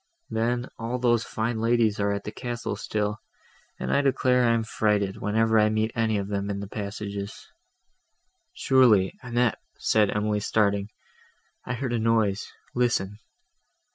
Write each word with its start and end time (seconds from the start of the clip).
Then, 0.31 0.67
all 0.79 0.97
those 0.97 1.23
fine 1.23 1.59
ladies 1.59 1.99
are 1.99 2.11
at 2.11 2.23
the 2.23 2.31
castle 2.31 2.75
still; 2.75 3.19
and 3.79 3.93
I 3.93 4.01
declare 4.01 4.43
I 4.45 4.53
am 4.55 4.63
frighted, 4.63 5.17
whenever 5.21 5.59
I 5.59 5.69
meet 5.69 5.91
any 5.93 6.17
of 6.17 6.27
them 6.27 6.49
in 6.49 6.59
the 6.59 6.67
passages—" 6.67 7.45
"Surely, 8.51 9.13
Annette," 9.21 9.59
said 9.77 10.09
Emily 10.09 10.39
starting, 10.39 10.89
"I 11.67 11.75
heard 11.75 11.93
a 11.93 11.99
noise: 11.99 12.51
listen." 12.73 13.19